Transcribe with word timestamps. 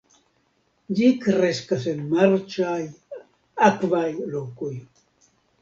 Ĝi 0.99 1.09
kreskas 1.25 1.85
en 1.93 2.01
marĉaj, 2.15 2.79
akvaj 3.71 4.07
lokoj. 4.35 4.75